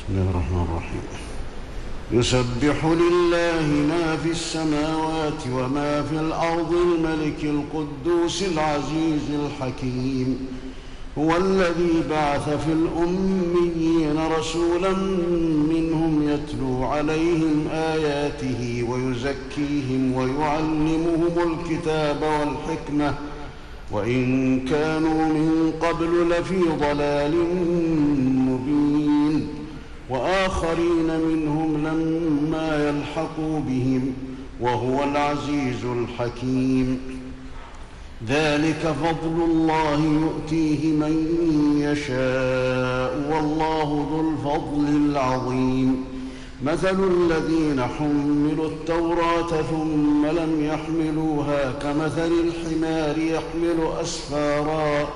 [0.00, 1.06] بسم الله الرحمن الرحيم.
[2.12, 10.28] يسبح لله ما في السماوات وما في الأرض الملك القدوس العزيز الحكيم.
[11.18, 14.92] هو الذي بعث في الأميين رسولا
[15.72, 23.14] منهم يتلو عليهم آياته ويزكيهم ويعلمهم الكتاب والحكمة.
[23.92, 27.34] وإن كانوا من قبل لفي ضلال
[28.48, 29.29] مبين.
[30.10, 34.12] وآخرين منهم لما يلحقوا بهم
[34.60, 37.00] وهو العزيز الحكيم.
[38.28, 41.26] ذلك فضل الله يؤتيه من
[41.78, 46.04] يشاء والله ذو الفضل العظيم.
[46.64, 55.08] مثل الذين حملوا التوراة ثم لم يحملوها كمثل الحمار يحمل أسفارا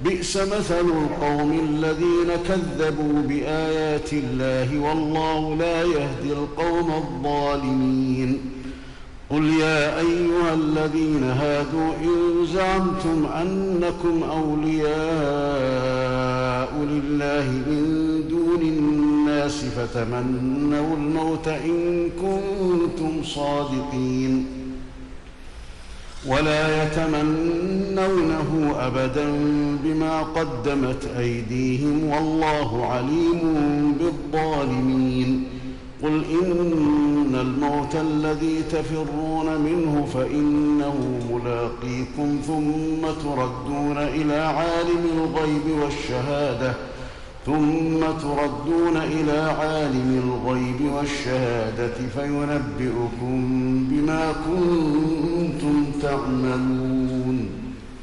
[0.00, 8.40] بئس مثل القوم الذين كذبوا بآيات الله والله لا يهدي القوم الظالمين.
[9.30, 14.88] قل يا أيها الذين هادوا إن زعمتم أنكم أولياء
[16.74, 17.82] لله من
[18.30, 24.46] دون الناس فتمنوا الموت إن كنتم صادقين.
[26.26, 26.84] ولا
[28.08, 29.26] يتمنونه أبدا
[29.84, 33.40] بما قدمت أيديهم والله عليم
[34.00, 35.44] بالظالمين.
[36.02, 40.94] قل إن الموت الذي تفرون منه فإنه
[41.32, 46.74] ملاقيكم ثم تردون إلى عالم الغيب والشهادة
[47.46, 53.44] ثم تردون إلى عالم الغيب والشهادة فينبئكم
[53.90, 56.87] بما كنتم تعملون.